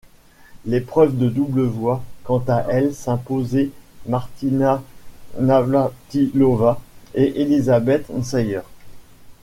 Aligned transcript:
L'épreuve 0.65 1.15
de 1.15 1.29
double 1.29 1.61
voit 1.61 2.03
quant 2.23 2.43
à 2.47 2.65
elle 2.71 2.95
s'imposer 2.95 3.71
Martina 4.07 4.81
Navrátilová 5.39 6.81
et 7.13 7.39
Elizabeth 7.43 8.07
Sayers. 8.23 8.61